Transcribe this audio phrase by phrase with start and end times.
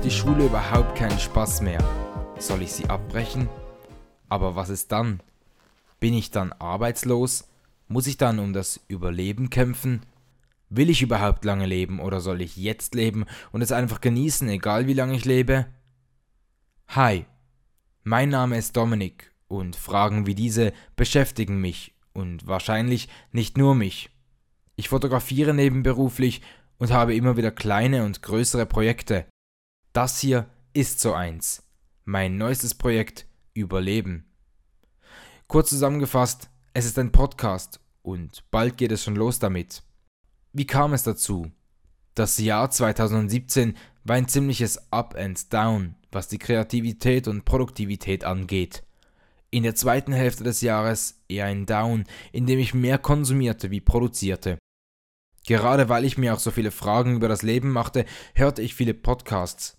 [0.00, 1.78] macht die Schule überhaupt keinen Spaß mehr.
[2.40, 3.48] Soll ich sie abbrechen?
[4.28, 5.20] Aber was ist dann?
[6.00, 7.48] Bin ich dann arbeitslos?
[7.86, 10.02] Muss ich dann um das Überleben kämpfen?
[10.68, 14.88] Will ich überhaupt lange leben oder soll ich jetzt leben und es einfach genießen, egal
[14.88, 15.66] wie lange ich lebe?
[16.88, 17.24] Hi,
[18.02, 24.10] mein Name ist Dominik und Fragen wie diese beschäftigen mich und wahrscheinlich nicht nur mich.
[24.74, 26.42] Ich fotografiere nebenberuflich
[26.80, 29.26] und habe immer wieder kleine und größere Projekte.
[29.92, 31.62] Das hier ist so eins.
[32.04, 34.24] Mein neuestes Projekt Überleben.
[35.46, 39.82] Kurz zusammengefasst, es ist ein Podcast und bald geht es schon los damit.
[40.52, 41.50] Wie kam es dazu?
[42.14, 48.84] Das Jahr 2017 war ein ziemliches Up and Down, was die Kreativität und Produktivität angeht.
[49.50, 53.80] In der zweiten Hälfte des Jahres eher ein Down, in dem ich mehr konsumierte wie
[53.80, 54.58] produzierte.
[55.46, 58.94] Gerade weil ich mir auch so viele Fragen über das Leben machte, hörte ich viele
[58.94, 59.78] Podcasts.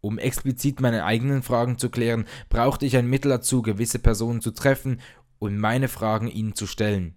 [0.00, 4.50] Um explizit meine eigenen Fragen zu klären, brauchte ich ein Mittel dazu, gewisse Personen zu
[4.50, 5.00] treffen
[5.38, 7.16] und meine Fragen ihnen zu stellen.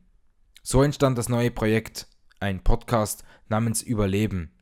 [0.63, 2.07] So entstand das neue Projekt,
[2.39, 4.53] ein Podcast namens Überleben.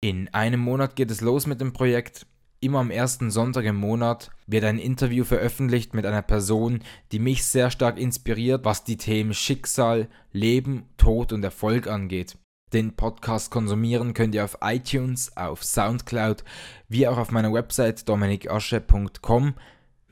[0.00, 2.26] In einem Monat geht es los mit dem Projekt.
[2.64, 6.78] Immer am ersten Sonntag im Monat wird ein Interview veröffentlicht mit einer Person,
[7.10, 12.38] die mich sehr stark inspiriert, was die Themen Schicksal, Leben, Tod und Erfolg angeht.
[12.72, 16.44] Den Podcast konsumieren könnt ihr auf iTunes, auf Soundcloud,
[16.88, 19.54] wie auch auf meiner Website dominikasche.com.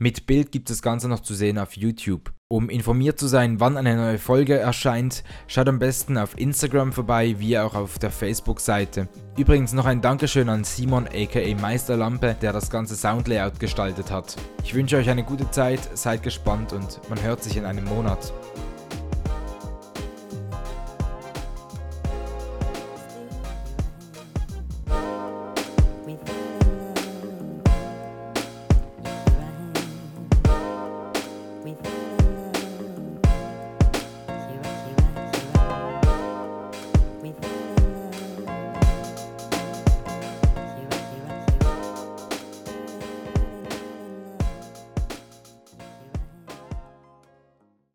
[0.01, 2.33] Mit Bild gibt es das Ganze noch zu sehen auf YouTube.
[2.47, 7.35] Um informiert zu sein, wann eine neue Folge erscheint, schaut am besten auf Instagram vorbei,
[7.37, 9.07] wie auch auf der Facebook-Seite.
[9.37, 14.37] Übrigens noch ein Dankeschön an Simon aka Meisterlampe, der das ganze Soundlayout gestaltet hat.
[14.63, 18.33] Ich wünsche euch eine gute Zeit, seid gespannt und man hört sich in einem Monat.